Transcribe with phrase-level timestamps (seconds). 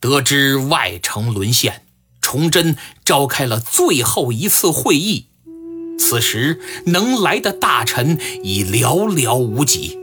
[0.00, 1.86] 得知外城沦陷，
[2.20, 5.26] 崇祯召开了最后一次会议。
[5.98, 9.98] 此时能来的大臣已寥寥无几，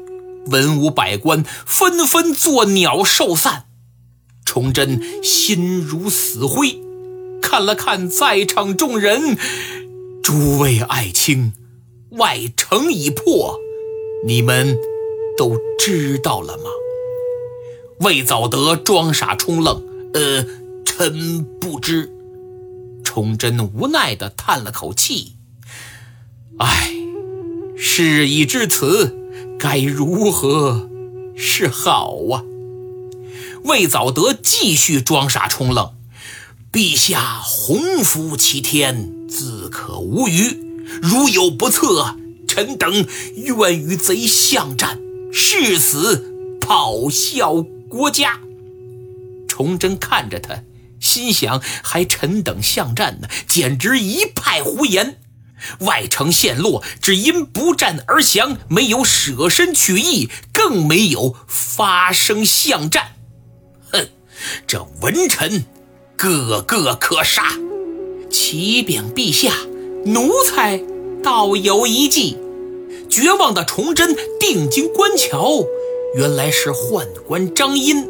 [0.47, 3.65] 文武百官纷纷作鸟兽散。
[4.45, 6.79] 崇祯心如死灰，
[7.41, 9.37] 看了看在场众人，
[10.21, 11.53] 诸位爱卿，
[12.11, 13.57] 外城已破，
[14.27, 14.77] 你们
[15.37, 16.69] 都知道了吗？
[17.99, 19.81] 魏藻德装傻充愣，
[20.13, 20.45] 呃，
[20.83, 22.11] 臣不知。
[23.03, 25.33] 崇祯无奈地叹了口气。
[26.57, 26.91] 唉，
[27.77, 29.15] 事已至此，
[29.57, 30.89] 该如何
[31.37, 32.43] 是好啊？
[33.63, 35.93] 魏藻德继续装傻充愣。
[36.71, 40.59] 陛下洪福齐天，自可无虞。
[41.01, 44.99] 如有不测，臣等愿与贼相战，
[45.31, 48.39] 誓死报效国家。
[49.47, 50.63] 崇祯看着他，
[50.99, 55.19] 心想：还臣等相战呢，简直一派胡言。
[55.79, 63.13] 外城陷落，只因不战而降，没有舍身取义，更没有发生巷战。
[63.91, 64.09] 哼，
[64.67, 65.63] 这文臣
[66.17, 67.57] 个个可杀。
[68.29, 69.53] 启禀陛下，
[70.05, 70.81] 奴才
[71.23, 72.37] 倒有一计。
[73.09, 75.63] 绝望的崇祯定睛观瞧，
[76.15, 78.07] 原来是宦官张殷。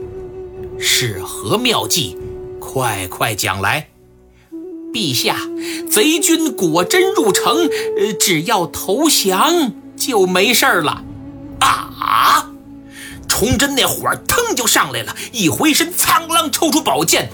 [0.79, 2.15] 是何妙计？
[2.59, 3.89] 快快讲来。
[4.93, 5.35] 陛下，
[5.89, 7.67] 贼军果真入城，
[7.97, 11.03] 呃，只要投降就没事了。
[11.59, 12.51] 啊！
[13.27, 17.31] 崇祯那火腾就上来了，一回身，苍啷抽出宝剑，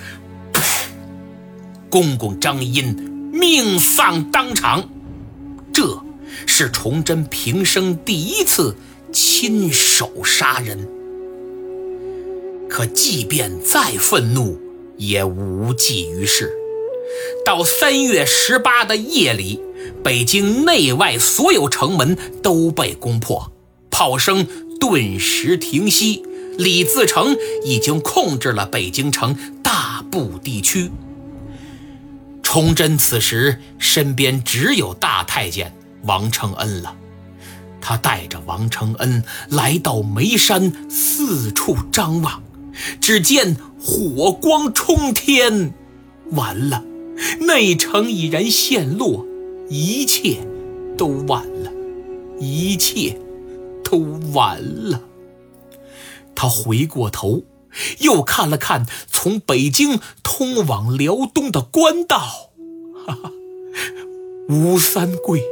[1.90, 2.96] 公公张殷
[3.34, 4.88] 命丧当场。
[5.74, 6.02] 这
[6.48, 8.74] 是崇祯平生第一次
[9.12, 10.88] 亲手杀人。
[12.70, 14.60] 可即便再愤怒，
[14.98, 16.52] 也无济于事。
[17.46, 19.62] 到三月十八的夜里，
[20.04, 23.52] 北京内外所有城门都被攻破，
[23.90, 24.48] 炮声
[24.80, 26.24] 顿时停息。
[26.58, 30.92] 李自成已经控制了北京城大部地区。
[32.44, 35.74] 崇祯此时身边只有大太监
[36.04, 36.96] 王承恩了，
[37.82, 42.44] 他带着王承恩来到眉山，四处张望，
[43.02, 45.74] 只见火光冲天，
[46.32, 46.84] 完了。
[47.42, 49.26] 内城已然陷落，
[49.70, 50.40] 一切
[50.98, 51.72] 都晚了，
[52.40, 53.20] 一切
[53.84, 54.60] 都完
[54.90, 55.02] 了。
[56.34, 57.44] 他回过头，
[58.00, 62.18] 又看了看从北京通往辽东的官道，
[63.06, 63.32] 哈哈，
[64.50, 65.44] 吴三桂、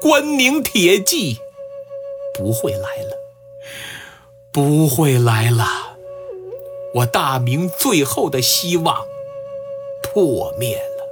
[0.00, 1.36] 关宁铁骑
[2.34, 3.16] 不会来了，
[4.52, 5.96] 不会来了。
[6.96, 9.06] 我大明最后的希望
[10.02, 11.04] 破灭了。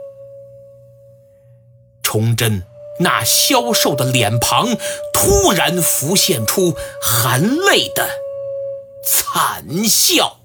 [2.02, 2.64] 崇祯
[2.98, 4.76] 那消瘦的脸庞
[5.14, 8.10] 突然浮现出含泪的
[9.02, 10.41] 惨笑。